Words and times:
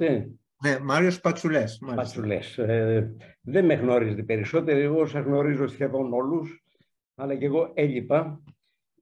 ποτέ. 0.00 0.30
Ναι, 0.62 0.78
Μάριος 0.78 1.20
Πατσουλές. 1.20 1.80
Πατσουλές. 1.94 2.58
Ε, 2.58 3.14
δεν 3.40 3.64
με 3.64 3.74
γνώριζε 3.74 4.22
περισσότερο, 4.22 4.78
εγώ 4.78 5.06
σας 5.06 5.24
γνωρίζω 5.24 5.66
σχεδόν 5.66 6.12
όλους, 6.12 6.64
αλλά 7.14 7.36
και 7.36 7.44
εγώ 7.44 7.70
έλειπα. 7.74 8.42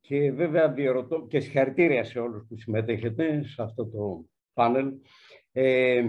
Και 0.00 0.32
βέβαια 0.32 0.72
διερωτώ 0.72 1.26
και 1.29 1.40
συγχαρητήρια 1.40 2.04
σε 2.04 2.19
όλους 2.19 2.46
που 2.48 2.56
συμμετέχετε 2.56 3.42
σε 3.42 3.62
αυτό 3.62 3.87
το 3.87 4.24
πάνελ. 4.53 4.92
Ε, 5.53 6.04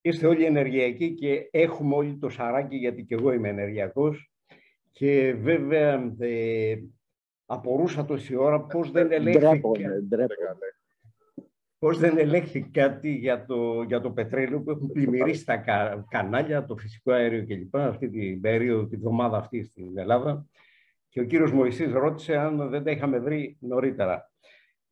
είστε 0.00 0.26
όλοι 0.26 0.44
ενεργειακοί 0.44 1.14
και 1.14 1.48
έχουμε 1.50 1.94
όλοι 1.94 2.18
το 2.18 2.28
σαράκι, 2.28 2.76
γιατί 2.76 3.04
και 3.04 3.14
εγώ 3.14 3.32
είμαι 3.32 3.48
ενεργειακός. 3.48 4.32
Και 4.90 5.32
βέβαια 5.32 6.14
ε, 6.18 6.76
απορούσα 7.46 8.04
τόση 8.04 8.36
ώρα 8.36 8.60
πώς 8.60 8.90
δεν 8.90 9.12
ελέγχθηκε 9.12 9.88
πώς 11.78 11.98
δεν 11.98 12.18
ελέγχθη 12.18 12.60
κάτι 12.60 13.10
για 13.10 13.44
το, 13.46 13.82
για 13.82 14.00
το 14.00 14.10
πετρέλαιο 14.10 14.60
που 14.62 14.70
έχουν 14.70 14.92
πλημμυρίσει 14.92 15.44
τα 15.44 15.56
κανάλια, 16.08 16.64
το 16.64 16.76
φυσικό 16.76 17.12
αέριο 17.12 17.46
κλπ. 17.46 17.76
αυτή 17.76 18.10
την 18.10 18.40
περίοδο, 18.40 18.86
τη 18.86 18.96
βδομάδα 18.96 19.36
αυτή 19.36 19.62
στην 19.62 19.98
Ελλάδα. 19.98 20.46
Και 21.08 21.20
ο 21.20 21.24
κύριος 21.24 21.52
Μωυσής 21.52 21.92
ρώτησε 21.92 22.36
αν 22.36 22.68
δεν 22.70 22.84
τα 22.84 22.90
είχαμε 22.90 23.18
βρει 23.18 23.56
νωρίτερα. 23.60 24.30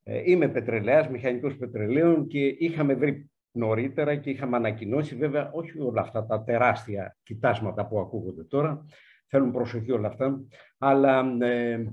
Ε, 0.02 0.22
είμαι 0.24 0.48
πετρελαιάς, 0.48 1.08
μηχανικός 1.08 1.56
πετρελαίων 1.56 2.26
και 2.26 2.46
είχαμε 2.46 2.94
βρει 2.94 3.30
νωρίτερα 3.50 4.16
και 4.16 4.30
είχαμε 4.30 4.56
ανακοινώσει 4.56 5.16
βέβαια 5.16 5.50
όχι 5.52 5.80
όλα 5.80 6.00
αυτά 6.00 6.26
τα 6.26 6.44
τεράστια 6.44 7.16
κοιτάσματα 7.22 7.86
που 7.86 7.98
ακούγονται 7.98 8.44
τώρα, 8.44 8.84
θέλουν 9.26 9.52
προσοχή 9.52 9.92
όλα 9.92 10.08
αυτά, 10.08 10.40
αλλά 10.78 11.36
ε, 11.40 11.84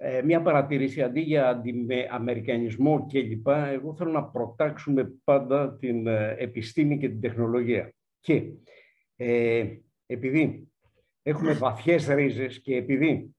ε, 0.00 0.22
μια 0.22 0.42
παρατήρηση 0.42 1.02
αντί 1.02 1.20
για 1.20 1.48
αντιαμερικανισμό 1.48 3.06
κλπ. 3.06 3.46
Εγώ 3.46 3.94
θέλω 3.94 4.10
να 4.10 4.24
προτάξουμε 4.24 5.12
πάντα 5.24 5.76
την 5.76 6.06
ε, 6.06 6.34
επιστήμη 6.38 6.98
και 6.98 7.08
την 7.08 7.20
τεχνολογία. 7.20 7.94
Και 8.20 8.52
ε, 9.16 9.66
επειδή 10.06 10.72
έχουμε 11.22 11.52
βαθιές 11.52 12.06
ρίζες 12.06 12.60
και 12.60 12.76
επειδή 12.76 13.36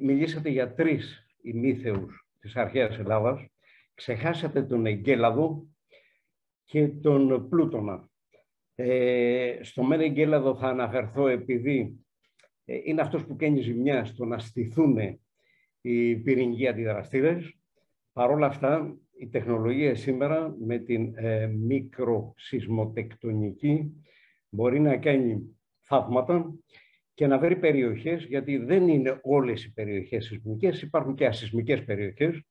μιλήσατε 0.00 0.48
για 0.48 0.74
τρεις 0.74 1.26
ημίθεους 1.42 2.26
της 2.40 2.56
αρχαίας 2.56 2.98
Ελλάδας, 2.98 3.46
ξεχάσατε 3.94 4.62
τον 4.62 4.86
Εγκέλαδο 4.86 5.66
και 6.64 6.88
τον 6.88 7.48
Πλούτονα. 7.48 8.10
Ε, 8.74 9.58
στο 9.62 9.82
μεν 9.82 10.00
Εγκέλαδο 10.00 10.56
θα 10.56 10.68
αναφερθώ 10.68 11.26
επειδή 11.26 12.06
ε, 12.64 12.78
είναι 12.84 13.00
αυτός 13.00 13.26
που 13.26 13.36
κάνει 13.36 13.60
ζημιά 13.60 14.04
στο 14.04 14.24
να 14.24 14.38
στηθούν 14.38 14.98
οι 15.82 16.16
πυρηνικοί 16.16 16.68
αντιδραστήρες. 16.68 17.56
Παρ' 18.12 18.30
όλα 18.30 18.46
αυτά, 18.46 18.96
η 19.18 19.28
τεχνολογία 19.28 19.94
σήμερα 19.94 20.54
με 20.58 20.78
την 20.78 21.12
ε, 21.16 21.46
μικροσυσμοτεκτονική 21.46 23.92
μπορεί 24.48 24.80
να 24.80 24.96
κάνει 24.96 25.56
θαύματα 25.80 26.54
και 27.14 27.26
να 27.26 27.38
βρει 27.38 27.56
περιοχές, 27.56 28.24
γιατί 28.24 28.56
δεν 28.56 28.88
είναι 28.88 29.18
όλες 29.22 29.64
οι 29.64 29.72
περιοχές 29.72 30.24
σεισμικές, 30.24 30.82
υπάρχουν 30.82 31.14
και 31.14 31.26
ασυσμικές 31.26 31.84
περιοχές 31.84 32.42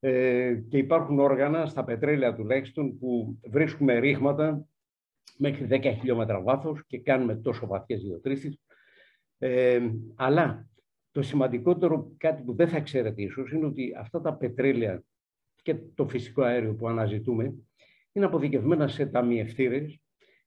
ε, 0.00 0.54
και 0.68 0.78
υπάρχουν 0.78 1.18
όργανα 1.18 1.66
στα 1.66 1.84
πετρέλαια 1.84 2.34
τουλάχιστον 2.34 2.98
που 2.98 3.40
βρίσκουμε 3.50 3.98
ρήγματα 3.98 4.66
μέχρι 5.36 5.66
10 5.70 5.94
χιλιόμετρα 5.98 6.42
βάθος 6.42 6.86
και 6.86 7.00
κάνουμε 7.00 7.36
τόσο 7.36 7.66
βαθιές 7.66 8.02
γεωτρήσεις. 8.02 8.58
Ε, 9.38 9.80
αλλά 10.14 10.71
το 11.12 11.22
σημαντικότερο, 11.22 12.12
κάτι 12.16 12.42
που 12.42 12.54
δεν 12.54 12.68
θα 12.68 12.80
ξέρετε 12.80 13.22
ίσως, 13.22 13.52
είναι 13.52 13.66
ότι 13.66 13.92
αυτά 13.98 14.20
τα 14.20 14.34
πετρέλαια 14.34 15.02
και 15.62 15.74
το 15.94 16.08
φυσικό 16.08 16.42
αέριο 16.42 16.74
που 16.74 16.88
αναζητούμε 16.88 17.54
είναι 18.12 18.24
αποθηκευμένα 18.24 18.88
σε 18.88 19.06
ταμιευτήρες 19.06 20.00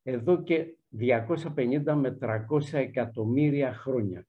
εδώ 0.04 0.44
και 0.44 0.78
250 1.00 1.94
με 1.96 2.18
300 2.22 2.38
εκατομμύρια 2.72 3.74
χρόνια. 3.74 4.28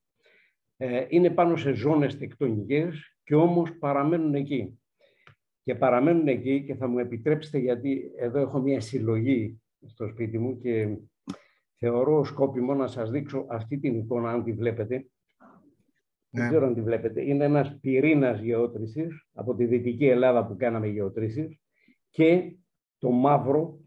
Ε, 0.77 1.07
είναι 1.09 1.31
πάνω 1.31 1.57
σε 1.57 1.73
ζώνες 1.73 2.19
τεκτονικές 2.19 3.17
και 3.25 3.35
όμως 3.35 3.79
παραμένουν 3.79 4.35
εκεί. 4.35 4.81
Και 5.63 5.75
παραμένουν 5.75 6.29
εκεί 6.29 6.65
και 6.65 6.75
θα 6.75 6.89
μου 6.89 6.99
επιτρέψετε 6.99 7.59
γιατί 7.59 8.11
εδώ 8.17 8.39
έχω 8.39 8.59
μια 8.59 8.81
συλλογή 8.81 9.61
στο 9.87 10.09
σπίτι 10.09 10.39
μου 10.39 10.59
και 10.59 10.99
θεωρώ 11.75 12.25
σκόπιμο 12.25 12.75
να 12.75 12.87
σας 12.87 13.11
δείξω 13.11 13.47
αυτή 13.49 13.79
την 13.79 13.99
εικόνα 13.99 14.31
αν 14.31 14.45
τη 14.45 14.53
βλέπετε 14.53 15.07
δεν 16.37 16.45
ναι. 16.45 16.51
ξέρω 16.51 16.67
αν 16.67 16.75
τη 16.75 16.83
βλέπετε. 16.83 17.23
Είναι 17.23 17.45
ένας 17.45 17.79
πυρήνας 17.81 18.41
γεώτρησης 18.41 19.27
από 19.33 19.55
τη 19.55 19.65
Δυτική 19.65 20.07
Ελλάδα 20.07 20.47
που 20.47 20.57
κάναμε 20.57 20.87
γεώτρησης 20.87 21.61
και 22.11 22.57
το 22.99 23.11
μαύρο 23.11 23.81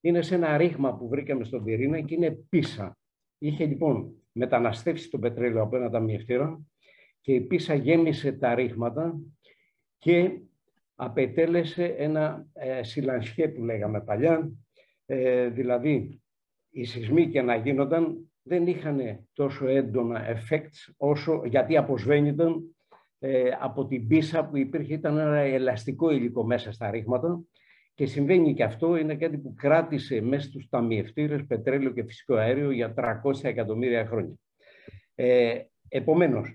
είναι 0.00 0.22
σε 0.22 0.34
ένα 0.34 0.56
ρήγμα 0.56 0.96
που 0.96 1.08
βρήκαμε 1.08 1.44
στον 1.44 1.64
πυρήνα 1.64 2.00
και 2.00 2.14
είναι 2.14 2.30
πίσα. 2.48 2.98
Είχε 3.38 3.64
λοιπόν 3.64 4.14
μεταναστεύσει 4.32 5.10
το 5.10 5.18
πετρέλαιο 5.18 5.62
από 5.62 5.76
ένα 5.76 5.90
ταμιευτήρα 5.90 6.60
και 7.20 7.34
η 7.34 7.40
πίσα 7.40 7.74
γέμισε 7.74 8.32
τα 8.32 8.54
ρήγματα 8.54 9.20
και 9.98 10.40
απετέλεσε 10.94 11.84
ένα 11.84 12.46
ε, 12.52 12.82
σιλανσιέ 12.82 13.48
που 13.48 13.64
λέγαμε 13.64 14.00
παλιά, 14.00 14.52
ε, 15.06 15.48
δηλαδή 15.48 16.20
οι 16.70 16.84
σεισμοί 16.84 17.28
και 17.28 17.42
να 17.42 17.56
γίνονταν 17.56 18.30
δεν 18.46 18.66
είχαν 18.66 19.26
τόσο 19.32 19.66
έντονα 19.66 20.24
effects 20.34 20.94
όσο 20.96 21.42
γιατί 21.44 21.76
αποσβαίνονταν 21.76 22.76
ε, 23.18 23.50
από 23.60 23.86
την 23.86 24.06
πίσα 24.06 24.46
που 24.46 24.56
υπήρχε, 24.56 24.94
ήταν 24.94 25.18
ένα 25.18 25.36
ελαστικό 25.36 26.10
υλικό 26.10 26.44
μέσα 26.44 26.72
στα 26.72 26.90
ρήγματα 26.90 27.40
και 27.94 28.06
συμβαίνει 28.06 28.54
και 28.54 28.62
αυτό, 28.64 28.96
είναι 28.96 29.14
κάτι 29.16 29.38
που 29.38 29.54
κράτησε 29.54 30.20
μέσα 30.20 30.48
στους 30.48 30.68
ταμιευτήρες 30.68 31.46
πετρέλαιο 31.46 31.90
και 31.90 32.04
φυσικό 32.04 32.34
αέριο 32.34 32.70
για 32.70 32.94
300 32.96 33.44
εκατομμύρια 33.44 34.06
χρόνια. 34.06 34.34
Ε, 35.14 35.60
επομένως, 35.88 36.54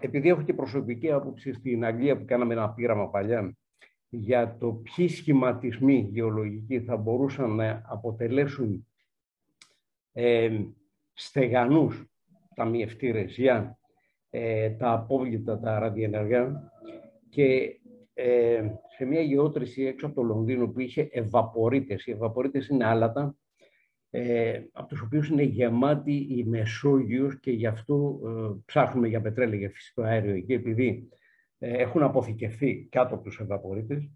επειδή 0.00 0.28
έχω 0.28 0.42
και 0.42 0.54
προσωπική 0.54 1.12
άποψη 1.12 1.52
στην 1.52 1.84
Αγγλία 1.84 2.18
που 2.18 2.24
κάναμε 2.24 2.54
ένα 2.54 2.70
πείραμα 2.70 3.08
παλιά 3.08 3.56
για 4.08 4.56
το 4.60 4.72
ποιοι 4.72 5.08
σχηματισμοί 5.08 6.08
γεωλογικοί 6.12 6.80
θα 6.80 6.96
μπορούσαν 6.96 7.54
να 7.54 7.82
αποτελέσουν 7.86 8.86
ε, 10.12 10.64
στεγανούς 11.12 12.04
ταμιευτήρες 12.54 13.36
για 13.36 13.78
ε, 14.30 14.70
τα 14.70 14.92
απόβλητα, 14.92 15.60
τα 15.60 15.78
ραδιενεργά 15.78 16.72
και 17.28 17.80
ε, 18.14 18.62
σε 18.96 19.04
μια 19.04 19.20
γεώτρηση 19.20 19.82
έξω 19.82 20.06
από 20.06 20.14
το 20.14 20.22
Λονδίνο 20.22 20.68
που 20.68 20.80
είχε 20.80 21.08
ευαπορίτες. 21.12 22.06
Οι 22.06 22.10
ευαπορίτες 22.10 22.68
είναι 22.68 22.84
άλατα, 22.84 23.36
ε, 24.10 24.60
από 24.72 24.88
τους 24.88 25.00
οποίους 25.00 25.28
είναι 25.28 25.42
γεμάτη 25.42 26.26
η 26.30 26.44
Μεσόγειος 26.44 27.40
και 27.40 27.50
γι' 27.50 27.66
αυτό 27.66 28.20
ε, 28.26 28.60
ψάχνουμε 28.64 29.08
για 29.08 29.20
πετρέλαιο, 29.20 29.58
για 29.58 29.70
φυσικό 29.70 30.02
αέριο 30.02 30.34
εκεί, 30.34 30.52
επειδή 30.52 31.08
ε, 31.58 31.76
έχουν 31.76 32.02
αποθηκευθεί 32.02 32.88
κάτω 32.90 33.14
από 33.14 33.24
τους 33.24 33.40
ευαπορίτες. 33.40 34.10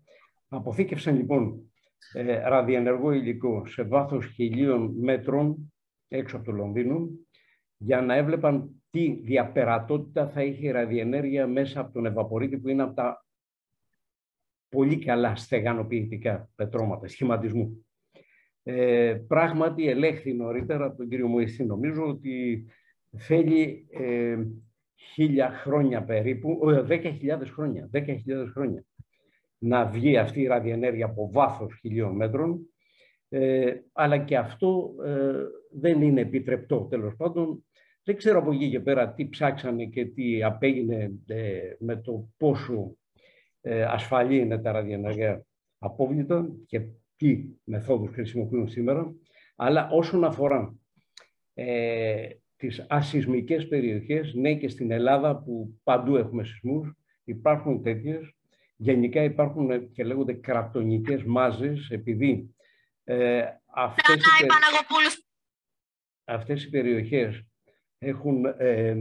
Αποθήκευσαν 0.48 1.16
λοιπόν 1.16 1.72
ε, 2.12 2.48
ραδιενεργό 2.48 3.12
υλικό 3.12 3.66
σε 3.66 3.82
βάθος 3.82 4.26
χιλίων 4.26 4.94
μέτρων 4.98 5.72
έξω 6.08 6.36
από 6.36 6.44
το 6.44 6.52
Λονδίνο 6.52 7.08
για 7.76 8.00
να 8.00 8.14
έβλεπαν 8.14 8.82
τι 8.90 9.20
διαπερατότητα 9.22 10.28
θα 10.28 10.42
είχε 10.42 10.66
η 10.66 10.70
ραδιενέργεια 10.70 11.46
μέσα 11.46 11.80
από 11.80 11.92
τον 11.92 12.06
ευαπορήτη 12.06 12.58
που 12.58 12.68
είναι 12.68 12.82
από 12.82 12.94
τα 12.94 13.24
πολύ 14.68 14.98
καλά 14.98 15.36
στεγανοποιητικά 15.36 16.50
πετρώματα 16.54 17.08
σχηματισμού. 17.08 17.86
Ε, 18.62 19.20
πράγματι 19.28 19.88
ελέγχθη 19.88 20.32
νωρίτερα 20.32 20.84
από 20.84 20.96
τον 20.96 21.08
κύριο 21.08 21.26
Μωυσή 21.26 21.64
νομίζω 21.64 22.06
ότι 22.06 22.66
θέλει 23.16 23.86
ε, 23.90 24.36
χίλια 24.96 25.50
χρόνια 25.50 26.04
περίπου, 26.04 26.60
δέκα 26.82 27.10
χιλιάδες 27.10 27.50
χρόνια, 27.50 27.88
δέκα 27.90 28.14
χιλιάδες 28.14 28.50
χρόνια 28.50 28.84
να 29.58 29.86
βγει 29.86 30.16
αυτή 30.16 30.40
η 30.40 30.46
ραδιενέργεια 30.46 31.06
από 31.06 31.30
βάθος 31.32 31.78
χιλίων 31.80 32.16
μέτρων 32.16 32.68
ε, 33.28 33.74
αλλά 33.92 34.18
και 34.18 34.36
αυτό 34.36 34.94
ε, 35.04 35.32
δεν 35.78 36.02
είναι 36.02 36.20
επιτρεπτό 36.20 36.80
τέλος 36.80 37.16
πάντων. 37.16 37.64
Δεν 38.02 38.16
ξέρω 38.16 38.38
από 38.38 38.52
εκεί 38.52 38.70
και 38.70 38.80
πέρα 38.80 39.12
τι 39.12 39.28
ψάξανε 39.28 39.84
και 39.84 40.04
τι 40.04 40.42
απέγινε 40.42 41.12
ε, 41.26 41.58
με 41.78 41.96
το 41.96 42.28
πόσο 42.36 42.96
ε, 43.60 43.82
ασφαλή 43.82 44.38
είναι 44.38 44.58
τα 44.58 44.72
ραδιενεργά 44.72 45.44
απόβλητα 45.78 46.48
και 46.66 46.80
τι 47.16 47.44
μεθόδους 47.64 48.10
χρησιμοποιούν 48.12 48.68
σήμερα. 48.68 49.14
Αλλά 49.56 49.88
όσον 49.90 50.24
αφορά 50.24 50.74
ε, 51.54 52.28
τις 52.56 52.86
ασυσμικές 52.88 53.68
περιοχές, 53.68 54.34
ναι 54.34 54.54
και 54.54 54.68
στην 54.68 54.90
Ελλάδα 54.90 55.42
που 55.42 55.80
παντού 55.82 56.16
έχουμε 56.16 56.44
σεισμούς, 56.44 56.92
υπάρχουν 57.24 57.82
τέτοιες. 57.82 58.34
Γενικά 58.76 59.22
υπάρχουν 59.22 59.92
και 59.92 60.04
λέγονται 60.04 60.32
κρατονικές 60.32 61.22
μάζες, 61.24 61.88
επειδή 61.90 62.54
ε, 63.04 63.44
αυτές, 63.74 64.14
οι, 64.14 64.46
αυτές 66.26 66.64
οι 66.64 66.70
περιοχές 66.70 67.42
έχουν 67.98 68.44
ε, 68.44 68.96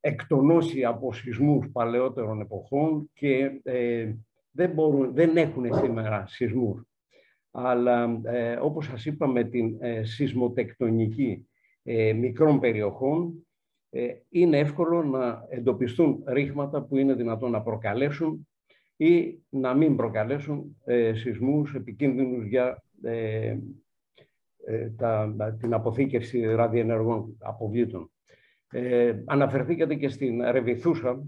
εκτονώσει 0.00 0.84
από 0.84 1.12
σεισμούς 1.12 1.70
παλαιότερων 1.72 2.40
εποχών 2.40 3.10
και 3.12 3.60
ε, 3.62 4.14
δεν, 4.50 4.70
μπορούν, 4.70 5.14
δεν 5.14 5.36
έχουν 5.36 5.74
σήμερα 5.74 6.26
σεισμούς. 6.26 6.82
Αλλά 7.50 8.20
ε, 8.24 8.54
όπως 8.54 8.84
σας 8.84 9.06
είπα 9.06 9.26
με 9.26 9.44
την 9.44 9.76
ε, 9.80 10.04
σεισμοτεκτονική 10.04 11.48
ε, 11.82 12.12
μικρών 12.12 12.60
περιοχών 12.60 13.46
ε, 13.90 14.14
είναι 14.28 14.58
εύκολο 14.58 15.02
να 15.02 15.46
εντοπιστούν 15.48 16.22
ρήγματα 16.26 16.82
που 16.82 16.96
είναι 16.96 17.14
δυνατόν 17.14 17.50
να 17.50 17.62
προκαλέσουν 17.62 18.48
ή 18.96 19.42
να 19.48 19.74
μην 19.74 19.96
προκαλέσουν 19.96 20.76
ε, 20.84 21.14
σεισμούς 21.14 21.74
επικίνδυνους 21.74 22.46
για 22.46 22.82
ε, 23.02 23.58
τα, 24.96 25.34
την 25.60 25.74
αποθήκευση 25.74 26.54
ραδιενεργών 26.54 27.36
αποβλήτων. 27.40 28.10
Ε, 28.74 29.22
αναφερθήκατε 29.24 29.94
και 29.94 30.08
στην 30.08 30.42
Ρεβιθούσα, 30.50 31.26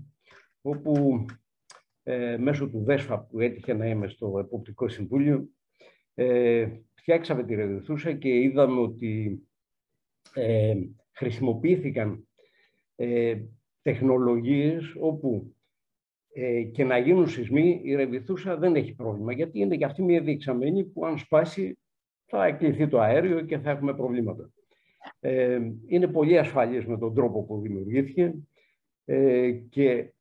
όπου 0.62 1.25
ε, 2.02 2.36
μέσω 2.36 2.69
του 2.69 2.82
ΔΕΣΦΑ 2.84 3.20
που 3.20 3.40
έτυχε 3.40 3.72
να 3.72 3.86
είμαι 3.86 4.08
στο 4.08 4.38
Εποπτικό 4.38 4.88
Συμβούλιο, 4.88 5.48
ε, 6.14 6.69
φτιάξαμε 6.94 7.44
τη 7.44 7.54
Ρεβιθούσα 7.54 8.12
και 8.12 8.28
είδαμε 8.28 8.81
ότι 8.81 9.42
ε, 10.34 10.75
χρησιμοποιήθηκαν 11.12 12.28
ε, 12.96 13.40
τεχνολογίες 13.82 14.94
όπου 14.98 15.54
ε, 16.32 16.62
και 16.62 16.84
να 16.84 16.98
γίνουν 16.98 17.28
σεισμοί, 17.28 17.80
η 17.84 17.94
Ρεβιθούσα 17.94 18.56
δεν 18.56 18.76
έχει 18.76 18.94
πρόβλημα, 18.94 19.32
γιατί 19.32 19.58
είναι 19.58 19.76
και 19.76 19.84
αυτή 19.84 20.02
μια 20.02 20.20
διεξαμένη 20.20 20.84
που 20.84 21.06
αν 21.06 21.19
σπάσει 21.19 21.78
θα 22.38 22.46
εκκληθεί 22.46 22.88
το 22.88 23.00
αέριο 23.00 23.40
και 23.40 23.58
θα 23.58 23.70
έχουμε 23.70 23.94
προβλήματα. 23.94 24.50
Ε, 25.20 25.60
είναι 25.86 26.06
πολύ 26.06 26.38
ασφαλής 26.38 26.86
με 26.86 26.98
τον 26.98 27.14
τρόπο 27.14 27.44
που 27.44 27.60
δημιουργήθηκε 27.60 28.34
ε, 29.04 29.50
και 29.50 30.12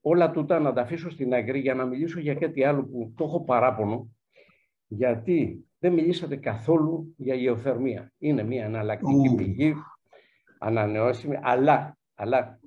όλα 0.00 0.30
τούτα 0.30 0.58
να 0.58 0.72
τα 0.72 0.82
αφήσω 0.82 1.10
στην 1.10 1.34
άκρη 1.34 1.58
για 1.58 1.74
να 1.74 1.84
μιλήσω 1.84 2.20
για 2.20 2.34
κάτι 2.34 2.64
άλλο 2.64 2.84
που 2.84 3.12
το 3.16 3.24
έχω 3.24 3.44
παράπονο 3.44 4.10
γιατί 4.86 5.64
δεν 5.78 5.92
μιλήσατε 5.92 6.36
καθόλου 6.36 7.14
για 7.16 7.34
γεωθερμία. 7.34 8.12
Είναι 8.18 8.42
μια 8.42 8.64
εναλλακτική 8.64 9.34
πηγή, 9.36 9.74
ανανεώσιμη, 10.58 11.38
αλλά, 11.42 11.98
αλλά 12.14 12.60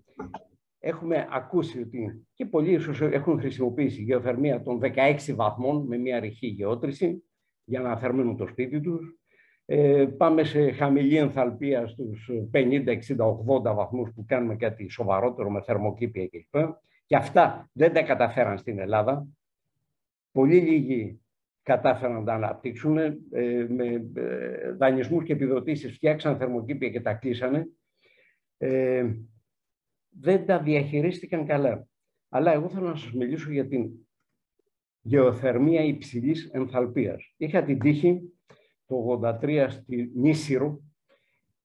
έχουμε 0.80 1.28
ακούσει 1.32 1.82
ότι 1.82 2.26
και 2.34 2.46
πολλοί 2.46 2.72
ίσως 2.72 3.02
έχουν 3.02 3.40
χρησιμοποιήσει 3.40 4.02
γεωθερμία 4.02 4.62
των 4.62 4.80
16 4.82 5.18
βαθμών 5.36 5.86
με 5.88 5.98
μια 5.98 6.20
ρηχή 6.20 6.48
γεώτρηση 6.48 7.24
για 7.66 7.80
να 7.80 7.98
θερμαίνουν 7.98 8.38
το 8.38 8.48
σπίτι 8.48 8.82
τους. 8.82 9.18
Ε, 9.66 10.06
πάμε 10.18 10.44
σε 10.44 10.72
χαμηλή 10.72 11.18
ενθαλπία 11.18 11.88
στους 11.88 12.30
50, 12.52 12.88
60, 12.88 13.18
80 13.70 13.74
βαθμούς 13.76 14.12
που 14.16 14.26
κάνουμε 14.28 14.56
κάτι 14.56 14.90
σοβαρότερο 14.90 15.52
με 15.52 15.62
θερμοκήπια 15.62 16.28
κλπ. 16.28 16.66
Και 17.06 17.16
αυτά 17.16 17.70
δεν 17.74 17.94
τα 17.94 18.02
καταφέραν 18.02 18.58
στην 18.58 18.80
Ελλάδα. 18.80 19.28
Πολύ 20.32 20.60
λίγοι 20.60 21.22
κατάφεραν 21.64 22.16
να 22.16 22.24
τα 22.24 22.34
αναπτύξουν 22.34 22.98
ε, 22.98 23.20
με 23.70 24.12
ε, 24.14 24.72
δανεισμούς 24.72 25.24
και 25.24 25.34
επιδοτήσεις, 25.34 25.94
φτιάξαν 25.94 26.38
θερμοκήπια 26.38 26.90
και 26.90 27.02
τα 27.02 27.14
κλείσανε. 27.14 27.68
Ε, 28.58 29.06
δεν 30.10 30.46
τα 30.46 30.60
διαχειρίστηκαν 30.60 31.46
καλά. 31.46 31.88
Αλλά 32.30 32.54
εγώ 32.54 32.70
θέλω 32.70 32.88
να 32.88 32.96
σας 32.96 33.14
μιλήσω 33.14 33.52
για 33.52 33.68
την 33.68 33.92
γεωθερμία 35.04 35.84
υψηλής 35.84 36.50
ενθαλπίας. 36.54 37.34
Είχα 37.38 37.64
την 37.64 37.80
τύχη 37.80 38.22
το 38.86 39.20
83 39.42 39.68
στη 39.70 40.12
Νίσυρο, 40.16 40.84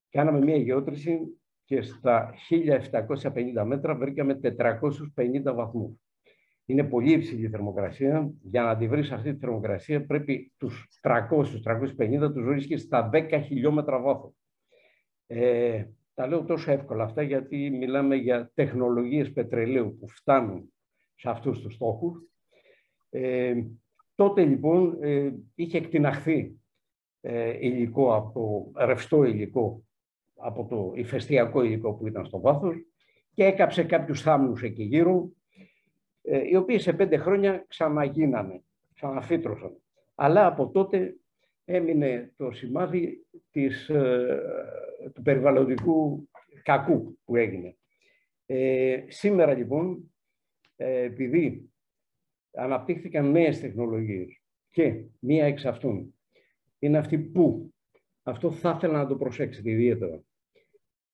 κάναμε 0.09 0.39
μια 0.39 0.57
γεώτρηση 0.57 1.19
και 1.65 1.81
στα 1.81 2.33
1750 2.49 3.63
μέτρα 3.65 3.95
βρήκαμε 3.95 4.39
450 4.43 5.53
βαθμούς. 5.53 5.91
Είναι 6.65 6.83
πολύ 6.83 7.11
υψηλή 7.11 7.45
η 7.45 7.49
θερμοκρασία. 7.49 8.31
Για 8.41 8.63
να 8.63 8.77
τη 8.77 8.87
βρεις 8.87 9.11
αυτή 9.11 9.33
τη 9.33 9.39
θερμοκρασία 9.39 10.05
πρέπει 10.05 10.53
τους 10.57 10.87
300-350 11.01 12.33
τους 12.33 12.45
βρίσκεις 12.45 12.81
στα 12.81 13.09
10 13.13 13.41
χιλιόμετρα 13.45 13.99
βάθος. 13.99 14.33
Ε, 15.27 15.85
τα 16.13 16.27
λέω 16.27 16.43
τόσο 16.43 16.71
εύκολα 16.71 17.03
αυτά 17.03 17.21
γιατί 17.21 17.69
μιλάμε 17.69 18.15
για 18.15 18.51
τεχνολογίες 18.53 19.31
πετρελαίου 19.31 19.97
που 19.99 20.07
φτάνουν 20.07 20.73
σε 21.15 21.29
αυτούς 21.29 21.61
τους 21.61 21.73
στόχους. 21.73 22.28
Ε, 23.09 23.63
τότε 24.15 24.45
λοιπόν 24.45 24.97
ε, 25.01 25.33
είχε 25.55 25.77
εκτιναχθεί 25.77 26.59
ε, 27.21 27.57
υλικό 27.59 28.15
από 28.15 28.71
ρευστό 28.75 29.23
υλικό 29.23 29.83
από 30.35 30.65
το 30.65 30.91
ηφαιστειακό 30.95 31.63
υλικό 31.63 31.93
που 31.93 32.07
ήταν 32.07 32.25
στο 32.25 32.39
βάθος 32.39 32.75
και 33.33 33.43
έκαψε 33.43 33.83
κάποιους 33.83 34.21
θάμνους 34.21 34.63
εκεί 34.63 34.83
γύρω 34.83 35.31
ε, 36.21 36.47
οι 36.47 36.55
οποίοι 36.55 36.79
σε 36.79 36.93
πέντε 36.93 37.17
χρόνια 37.17 37.65
ξαναγίνανε, 37.67 38.63
ξαναφύτρωσαν. 38.93 39.81
Αλλά 40.15 40.45
από 40.45 40.69
τότε 40.69 41.15
έμεινε 41.65 42.33
το 42.37 42.51
σημάδι 42.51 43.25
της, 43.51 43.89
ε, 43.89 44.41
του 45.13 45.21
περιβαλλοντικού 45.21 46.29
κακού 46.63 47.17
που 47.25 47.35
έγινε. 47.35 47.77
Ε, 48.45 49.03
σήμερα 49.07 49.53
λοιπόν, 49.53 50.11
ε, 50.75 51.01
επειδή 51.01 51.71
αναπτύχθηκαν 52.53 53.31
νέες 53.31 53.59
τεχνολογίες 53.59 54.41
και 54.69 55.05
μία 55.19 55.45
εξ 55.45 55.65
αυτών 55.65 56.13
είναι 56.79 56.97
αυτή 56.97 57.19
που, 57.19 57.73
αυτό 58.23 58.51
θα 58.51 58.73
ήθελα 58.77 58.97
να 58.97 59.07
το 59.07 59.15
προσέξετε 59.15 59.71
ιδιαίτερα. 59.71 60.23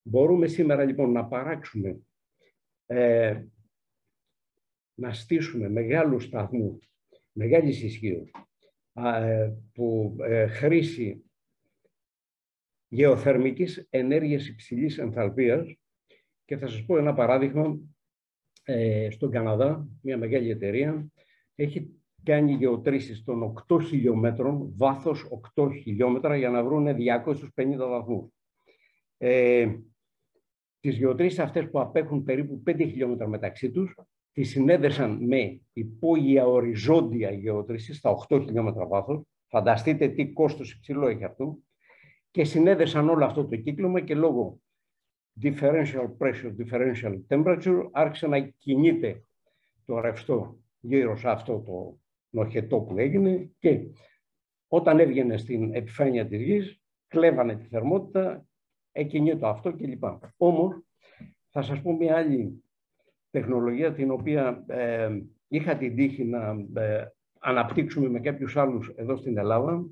Μπορούμε 0.01 0.47
σήμερα 0.47 0.83
λοιπόν 0.83 1.11
να 1.11 1.25
παράξουμε 1.25 1.99
να 4.95 5.13
στήσουμε 5.13 5.69
μεγάλους 5.69 6.23
σταθμούς, 6.23 6.89
μεγάλης 7.31 7.83
ισχύως, 7.83 8.31
ε, 8.93 9.51
που 9.73 10.15
ε, 10.19 10.47
χρήση 10.47 11.23
γεωθερμικής 12.87 13.87
ενέργειας 13.89 14.47
υψηλής 14.47 14.97
ενθαλπίας 14.97 15.75
και 16.45 16.57
θα 16.57 16.67
σας 16.67 16.85
πω 16.85 16.97
ένα 16.97 17.13
παράδειγμα 17.13 17.79
ε, 18.63 19.09
στον 19.11 19.31
Καναδά, 19.31 19.87
μια 20.01 20.17
μεγάλη 20.17 20.49
εταιρεία 20.49 21.11
έχει 21.55 21.99
κάνει 22.23 22.53
γεωτρήσεις 22.53 23.23
των 23.23 23.53
8 23.67 23.81
χιλιόμετρων, 23.81 24.73
βάθος 24.77 25.25
8 25.55 25.69
χιλιόμετρα 25.81 26.35
για 26.37 26.49
να 26.49 26.63
βρουν 26.63 26.87
250 26.95 27.87
βαθμούς. 27.87 28.29
Ε, 29.17 29.75
τις 30.79 30.97
γεωτρήσεις 30.97 31.39
αυτές 31.39 31.69
που 31.69 31.79
απέχουν 31.79 32.23
περίπου 32.23 32.63
5 32.65 32.77
χιλιόμετρα 32.77 33.27
μεταξύ 33.27 33.71
τους 33.71 33.95
τη 34.31 34.43
συνέδεσαν 34.43 35.25
με 35.25 35.61
υπόγεια 35.73 36.45
οριζόντια 36.45 37.31
γεώτρηση 37.31 37.93
στα 37.93 38.15
8 38.29 38.41
χιλιόμετρα 38.45 38.87
βάθος. 38.87 39.21
Φανταστείτε 39.47 40.07
τι 40.07 40.33
κόστος 40.33 40.73
υψηλό 40.73 41.07
έχει 41.07 41.23
αυτό. 41.23 41.57
Και 42.31 42.43
συνέδεσαν 42.43 43.09
όλο 43.09 43.25
αυτό 43.25 43.45
το 43.45 43.55
κύκλωμα 43.55 44.01
και 44.01 44.15
λόγω 44.15 44.59
differential 45.41 46.07
pressure, 46.17 46.55
differential 46.57 47.21
temperature 47.27 47.89
άρχισε 47.91 48.27
να 48.27 48.39
κινείται 48.39 49.23
το 49.85 49.99
ρευστό 49.99 50.64
γύρω 50.85 51.15
σε 51.15 51.29
αυτό 51.29 51.59
το 51.59 51.99
νοχετό 52.29 52.79
που 52.79 52.97
έγινε 52.97 53.51
και 53.59 53.79
όταν 54.67 54.99
έβγαινε 54.99 55.37
στην 55.37 55.73
επιφάνεια 55.73 56.27
της 56.27 56.41
γης 56.41 56.81
κλέβανε 57.07 57.55
τη 57.55 57.63
θερμότητα, 57.63 58.47
εκκινεί 58.91 59.39
αυτό 59.41 59.75
κλπ. 59.75 60.03
Όμως 60.37 60.83
θα 61.49 61.61
σας 61.61 61.81
πω 61.81 61.93
μια 61.93 62.15
άλλη 62.15 62.63
τεχνολογία 63.29 63.93
την 63.93 64.11
οποία 64.11 64.63
ε, 64.67 65.09
είχα 65.47 65.77
την 65.77 65.95
τύχη 65.95 66.23
να 66.23 66.55
ε, 66.81 67.05
αναπτύξουμε 67.39 68.09
με 68.09 68.19
κάποιους 68.19 68.57
άλλους 68.57 68.93
εδώ 68.95 69.15
στην 69.15 69.37
Ελλάδα 69.37 69.85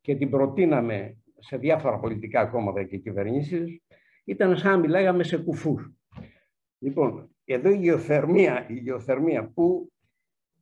και 0.00 0.16
την 0.16 0.30
προτείναμε 0.30 1.16
σε 1.38 1.56
διάφορα 1.56 1.98
πολιτικά 1.98 2.46
κόμματα 2.46 2.84
και 2.84 2.96
κυβερνήσεις, 2.96 3.82
ήταν 4.24 4.56
σαν 4.56 4.70
να 4.70 4.78
μιλάγαμε 4.78 5.22
σε 5.22 5.36
κουφούς. 5.36 5.92
Λοιπόν, 6.78 7.30
εδώ 7.44 7.70
η 7.70 7.76
γεωθερμία, 7.76 8.66
η 8.68 8.74
γεωθερμία 8.74 9.52
που 9.54 9.92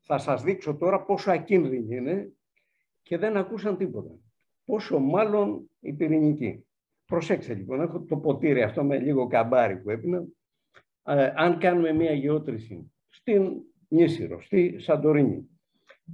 θα 0.02 0.18
σας 0.18 0.42
δείξω 0.42 0.74
τώρα 0.76 1.02
πόσο 1.02 1.30
ακίνδυνη 1.30 1.96
είναι 1.96 2.32
και 3.02 3.18
δεν 3.18 3.36
ακούσαν 3.36 3.76
τίποτα. 3.76 4.10
Πόσο 4.64 4.98
μάλλον 4.98 5.70
η 5.80 5.92
πυρηνική. 5.92 6.66
Προσέξτε 7.04 7.54
λοιπόν, 7.54 7.80
έχω 7.80 8.00
το 8.00 8.16
ποτήρι 8.16 8.62
αυτό 8.62 8.84
με 8.84 8.98
λίγο 8.98 9.26
καμπάρι 9.26 9.76
που 9.76 9.90
έπινα 9.90 10.24
ε, 11.04 11.32
αν 11.36 11.58
κάνουμε 11.58 11.92
μία 11.92 12.12
γεώτρηση 12.12 12.92
στην 13.08 13.62
Νίσηρο, 13.88 14.40
στη 14.40 14.78
Σαντορίνη, 14.78 15.48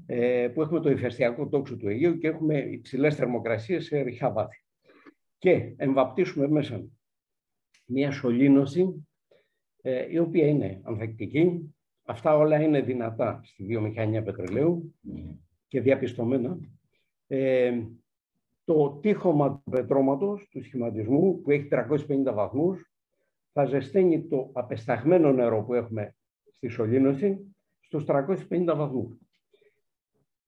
ε, 0.06 0.48
που 0.54 0.62
έχουμε 0.62 0.80
το 0.80 0.90
ηφαιστειακό 0.90 1.48
τόξο 1.48 1.76
του 1.76 1.88
Αιγαίου 1.88 2.18
και 2.18 2.26
έχουμε 2.26 2.58
υψηλές 2.58 3.14
θερμοκρασίες 3.14 3.84
σε 3.84 4.00
ρηχά 4.00 4.32
βάθη. 4.32 4.62
Και 5.38 5.74
εμβαπτίσουμε 5.76 6.48
μέσα 6.48 6.84
μία 7.84 8.10
σωλήνωση, 8.10 9.08
ε, 9.82 10.06
η 10.10 10.18
οποία 10.18 10.46
είναι 10.46 10.80
ανθεκτική. 10.82 11.74
Αυτά 12.10 12.36
όλα 12.36 12.60
είναι 12.60 12.80
δυνατά 12.80 13.40
στη 13.44 13.64
βιομηχανία 13.64 14.22
πετρελαίου 14.22 14.94
και 15.68 15.80
διαπιστωμένα. 15.80 16.58
το 18.64 18.98
τείχομα 19.00 19.50
του 19.64 19.70
πετρώματος, 19.70 20.48
του 20.50 20.62
σχηματισμού, 20.62 21.40
που 21.40 21.50
έχει 21.50 21.68
350 21.70 22.32
βαθμούς, 22.34 22.92
θα 23.52 23.64
ζεσταίνει 23.64 24.26
το 24.26 24.50
απεσταγμένο 24.52 25.32
νερό 25.32 25.64
που 25.64 25.74
έχουμε 25.74 26.16
στη 26.56 26.68
σωλήνωση 26.68 27.54
στους 27.80 28.04
350 28.04 28.74
βαθμούς. 28.76 29.18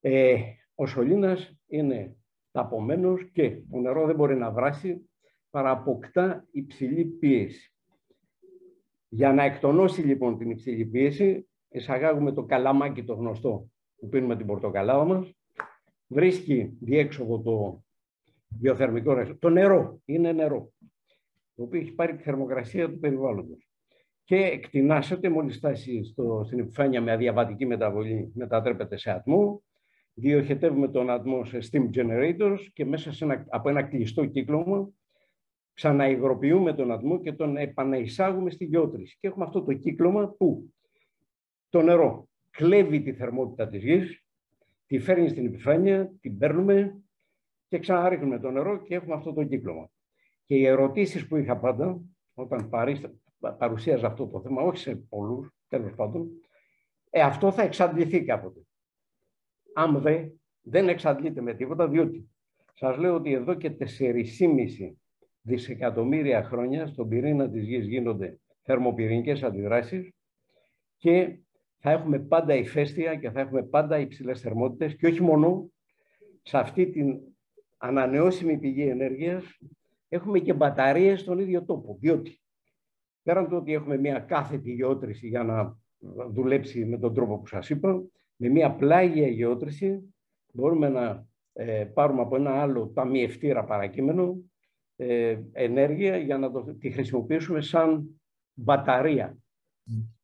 Ε, 0.00 0.36
ο 0.74 0.86
σωλήνας 0.86 1.58
είναι 1.66 2.16
Ταπομένως 2.52 3.30
και 3.32 3.50
το 3.70 3.78
νερό 3.78 4.06
δεν 4.06 4.14
μπορεί 4.16 4.36
να 4.36 4.50
βράσει 4.50 5.10
παρά 5.50 5.70
αποκτά 5.70 6.46
υψηλή 6.50 7.04
πίεση. 7.04 7.74
Για 9.08 9.32
να 9.32 9.42
εκτονώσει 9.42 10.02
λοιπόν 10.02 10.38
την 10.38 10.50
υψηλή 10.50 10.84
πίεση, 10.84 11.49
εισαγάγουμε 11.70 12.32
το 12.32 12.44
καλαμάκι 12.44 13.04
το 13.04 13.14
γνωστό 13.14 13.70
που 13.96 14.08
πίνουμε 14.08 14.36
την 14.36 14.46
πορτοκαλάδα 14.46 15.04
μας, 15.04 15.32
βρίσκει 16.06 16.76
διέξοδο 16.80 17.40
το 17.40 17.84
βιοθερμικό 18.60 19.12
ρεύμα. 19.12 19.36
Το 19.38 19.48
νερό 19.48 20.00
είναι 20.04 20.32
νερό, 20.32 20.72
το 21.54 21.62
οποίο 21.62 21.80
έχει 21.80 21.92
πάρει 21.92 22.16
τη 22.16 22.22
θερμοκρασία 22.22 22.90
του 22.90 22.98
περιβάλλοντος 22.98 23.70
και 24.24 24.36
εκτινάσεται 24.36 25.28
μόλις 25.28 25.56
φτάσει 25.56 26.04
στο, 26.04 26.42
στην 26.44 26.58
επιφάνεια 26.58 27.00
με 27.00 27.12
αδιαβατική 27.12 27.66
μεταβολή, 27.66 28.32
μετατρέπεται 28.34 28.96
σε 28.96 29.10
ατμό, 29.10 29.62
διοχετεύουμε 30.14 30.88
τον 30.88 31.10
ατμό 31.10 31.44
σε 31.44 31.58
steam 31.70 31.90
generators 31.96 32.58
και 32.72 32.84
μέσα 32.84 33.12
σε 33.12 33.24
ένα, 33.24 33.46
από 33.48 33.68
ένα 33.68 33.82
κλειστό 33.82 34.26
κύκλωμα 34.26 34.90
ξαναυγροποιούμε 35.74 36.74
τον 36.74 36.92
ατμό 36.92 37.20
και 37.20 37.32
τον 37.32 37.56
επαναεισάγουμε 37.56 38.50
στη 38.50 38.64
γεώτρηση. 38.64 39.16
Και 39.20 39.26
έχουμε 39.26 39.44
αυτό 39.44 39.62
το 39.62 39.72
κύκλωμα 39.72 40.28
που 40.28 40.72
το 41.70 41.82
νερό 41.82 42.28
κλέβει 42.50 43.02
τη 43.02 43.12
θερμότητα 43.12 43.68
της 43.68 43.82
γης, 43.82 44.24
τη 44.86 44.98
φέρνει 44.98 45.28
στην 45.28 45.46
επιφάνεια, 45.46 46.12
την 46.20 46.38
παίρνουμε 46.38 47.02
και 47.68 47.78
ξαναρίχνουμε 47.78 48.38
το 48.38 48.50
νερό 48.50 48.82
και 48.82 48.94
έχουμε 48.94 49.14
αυτό 49.14 49.32
το 49.32 49.44
κύκλωμα. 49.44 49.90
Και 50.44 50.54
οι 50.54 50.66
ερωτήσεις 50.66 51.26
που 51.28 51.36
είχα 51.36 51.58
πάντα, 51.58 52.00
όταν 52.34 52.70
παρουσίαζα 53.58 54.06
αυτό 54.06 54.26
το 54.26 54.40
θέμα, 54.40 54.62
όχι 54.62 54.78
σε 54.78 54.96
πολλούς, 54.96 55.54
τέλος 55.68 55.94
πάντων, 55.94 56.30
ε, 57.10 57.20
αυτό 57.20 57.52
θα 57.52 57.62
εξαντληθεί 57.62 58.24
κάποτε. 58.24 58.60
Αν 59.74 60.00
δε, 60.00 60.28
δεν 60.60 60.88
εξαντλείται 60.88 61.40
με 61.40 61.54
τίποτα, 61.54 61.88
διότι 61.88 62.30
σας 62.74 62.96
λέω 62.96 63.14
ότι 63.14 63.32
εδώ 63.32 63.54
και 63.54 63.70
4,5 63.70 64.96
δισεκατομμύρια 65.42 66.44
χρόνια 66.44 66.86
στον 66.86 67.08
πυρήνα 67.08 67.50
της 67.50 67.64
Γης 67.64 67.86
γίνονται 67.86 68.40
θερμοπυρηνικές 68.62 69.42
αντιδράσεις 69.42 70.12
και 70.96 71.38
θα 71.80 71.90
έχουμε 71.90 72.18
πάντα 72.18 72.54
ηφαίστεια 72.54 73.14
και 73.14 73.30
θα 73.30 73.40
έχουμε 73.40 73.62
πάντα 73.62 73.98
υψηλές 73.98 74.40
θερμότητες 74.40 74.96
και 74.96 75.06
όχι 75.06 75.22
μόνο. 75.22 75.70
Σε 76.42 76.58
αυτή 76.58 76.90
την 76.90 77.20
ανανεώσιμη 77.76 78.58
πηγή 78.58 78.88
ενέργειας 78.88 79.44
έχουμε 80.08 80.38
και 80.38 80.52
μπαταρίες 80.52 81.20
στον 81.20 81.38
ίδιο 81.38 81.64
τόπο, 81.64 81.96
διότι 82.00 82.40
πέραν 83.22 83.48
του 83.48 83.56
ότι 83.56 83.72
έχουμε 83.72 83.96
μια 83.96 84.18
κάθετη 84.18 84.72
γεώτρηση 84.72 85.28
για 85.28 85.42
να 85.42 85.78
δουλέψει 86.32 86.84
με 86.84 86.98
τον 86.98 87.14
τρόπο 87.14 87.38
που 87.38 87.46
σας 87.46 87.70
είπα, 87.70 88.02
με 88.36 88.48
μια 88.48 88.74
πλάγια 88.74 89.28
γεώτρηση 89.28 90.14
μπορούμε 90.52 90.88
να 90.88 91.26
ε, 91.52 91.84
πάρουμε 91.84 92.20
από 92.20 92.36
ένα 92.36 92.50
άλλο 92.50 92.90
ταμιευτήρα 92.94 93.64
παρακείμενο 93.64 94.36
ε, 94.96 95.38
ενέργεια 95.52 96.16
για 96.16 96.38
να 96.38 96.50
το, 96.50 96.74
τη 96.74 96.90
χρησιμοποιήσουμε 96.90 97.60
σαν 97.60 98.20
μπαταρία 98.52 99.38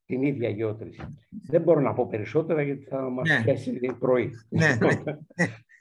την 0.06 0.22
ίδια 0.22 0.48
γεώτρηση. 0.48 1.16
Δεν 1.48 1.62
μπορώ 1.62 1.80
να 1.80 1.94
πω 1.94 2.06
περισσότερα 2.06 2.62
γιατί 2.62 2.84
θα 2.84 3.10
μας 3.10 3.28
ναι. 3.28 3.42
πιάσει 3.42 3.80
πρωί. 3.98 4.30
Ναι, 4.48 4.74
ναι, 4.74 5.00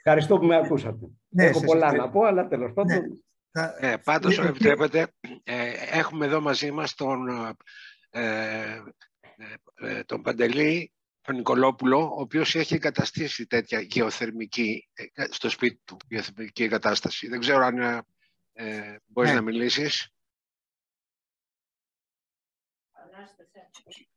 Ευχαριστώ 0.04 0.38
που 0.38 0.46
με 0.46 0.56
ακούσατε. 0.56 1.06
Ναι, 1.30 1.46
Έχω 1.46 1.66
πολλά 1.66 1.92
να 1.96 2.10
πω, 2.10 2.24
αλλά 2.24 2.48
τέλος 2.48 2.74
πάντων... 2.74 2.98
Ναι. 2.98 3.72
Ε, 3.80 3.98
πάντως, 4.04 4.40
επιτρέπετε, 4.40 5.08
ε, 5.44 5.72
έχουμε 5.92 6.26
εδώ 6.26 6.42
μαζί 6.42 6.72
μας 6.72 6.94
τον, 6.94 7.28
ε, 8.10 8.82
ε, 9.76 10.04
τον 10.04 10.22
Παντελή, 10.22 10.92
τον 11.22 11.36
Νικολόπουλο, 11.36 12.00
ο 12.00 12.20
οποίος 12.22 12.56
έχει 12.56 12.74
εγκαταστήσει 12.74 13.48
τέτοια 13.48 13.80
γεωθερμική, 13.80 14.90
στο 15.30 15.50
σπίτι 15.50 15.82
του, 15.84 15.98
γεωθερμική 16.08 16.64
εγκατάσταση. 16.64 17.28
Δεν 17.28 17.40
ξέρω 17.40 17.64
αν 17.66 18.06
ε, 18.54 18.96
μπορείς 19.06 19.30
ναι. 19.30 19.36
να 19.36 19.42
μιλήσεις. 19.42 20.10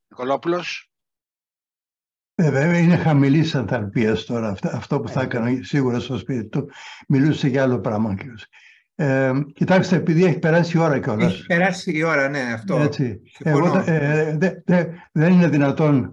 Νικολόπουλος. 0.08 0.90
Ε, 2.34 2.50
βέβαια 2.50 2.78
είναι 2.78 2.96
χαμηλής 2.96 3.54
ανθαρπία 3.54 4.16
τώρα. 4.26 4.56
Αυτό 4.72 5.00
που 5.00 5.08
θα 5.08 5.22
έκανα 5.22 5.58
σίγουρα 5.62 6.00
στο 6.00 6.18
σπίτι 6.18 6.48
του. 6.48 6.70
Μιλούσε 7.08 7.48
για 7.48 7.62
άλλο 7.62 7.80
πράγμα. 7.80 8.16
Ε, 8.94 9.32
κοιτάξτε, 9.54 9.96
επειδή 9.96 10.24
έχει 10.24 10.38
περάσει 10.38 10.76
η 10.76 10.80
ώρα 10.80 11.00
κιόλας. 11.00 11.32
Έχει 11.32 11.46
περάσει 11.46 11.96
η 11.96 12.02
ώρα, 12.02 12.28
ναι, 12.28 12.40
αυτό. 12.40 12.76
Έτσι. 12.76 13.22
Εγώ, 13.38 13.82
ε, 13.86 14.36
δε, 14.36 14.50
δε, 14.64 14.84
δεν 15.12 15.32
είναι 15.32 15.48
δυνατόν 15.48 16.04
ε, 16.04 16.10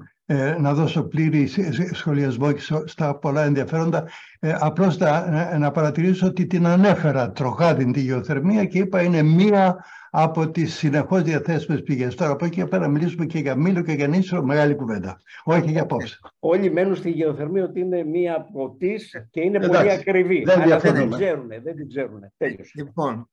να 0.60 0.74
δώσω 0.74 1.03
πλήρη 1.03 1.50
σχολιασμό 1.91 2.51
και 2.51 2.62
στα 2.86 3.15
πολλά 3.15 3.44
ενδιαφέροντα. 3.44 4.08
Ε, 4.39 4.55
απλώς 4.60 4.98
να, 4.98 5.58
να 5.58 5.72
παρατηρήσω 5.72 6.27
ότι 6.27 6.46
την 6.46 6.67
ανέφερα 6.67 7.32
τροχά 7.32 7.75
την 7.75 7.94
γεωθερμία 7.96 8.65
και 8.65 8.77
είπα 8.77 9.01
είναι 9.01 9.22
μία 9.22 9.86
από 10.17 10.50
τις 10.50 10.74
συνεχώς 10.75 11.22
διαθέσιμες 11.22 11.84
πηγές. 11.84 12.15
Τώρα 12.15 12.32
από 12.32 12.46
εκεί 12.46 12.55
και 12.55 12.65
πέρα 12.65 12.88
μιλήσουμε 12.88 13.25
και 13.25 13.39
για 13.39 13.55
μήλο 13.55 13.82
και 13.82 13.91
για 13.91 14.08
νήσο, 14.08 14.44
μεγάλη 14.44 14.75
κουβέντα. 14.75 15.22
Όχι 15.44 15.72
για 15.72 15.82
απόψε. 15.82 16.20
Όλοι 16.39 16.72
μένουν 16.72 16.96
στη 16.96 17.10
γεωθερμία 17.10 17.63
ότι 17.63 17.79
είναι 17.79 18.03
μία 18.03 18.36
από 18.36 18.75
τις 18.79 19.27
και 19.32 19.41
είναι 19.41 19.58
Εντάξει, 19.58 19.77
πολύ 19.77 19.91
ακριβή. 19.91 20.44
Δεν, 20.44 20.62
Αλλά 20.62 20.77
δεν 20.77 20.94
την 20.94 21.12
ξέρουν. 21.12 21.48
Δεν 21.48 21.75
την 21.75 21.88
ξέρουν. 21.88 22.20
Τέλειωσε. 22.38 22.72
Λοιπόν, 22.75 23.29